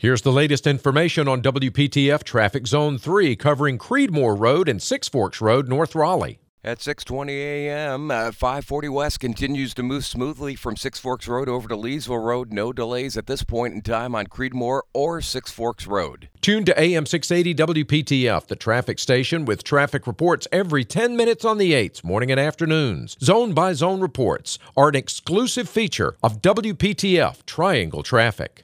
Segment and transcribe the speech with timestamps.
[0.00, 5.42] Here's the latest information on WPTF Traffic Zone 3 covering Creedmoor Road and Six Forks
[5.42, 6.38] Road, North Raleigh.
[6.64, 11.68] At 6:20 a.m., uh, 540 West continues to move smoothly from Six Forks Road over
[11.68, 12.50] to Leesville Road.
[12.50, 16.30] No delays at this point in time on Creedmoor or Six Forks Road.
[16.40, 21.58] Tune to AM 680 WPTF, the traffic station with traffic reports every 10 minutes on
[21.58, 23.18] the 8s, morning and afternoons.
[23.22, 28.58] Zone by zone reports are an exclusive feature of WPTF Triangle Traffic.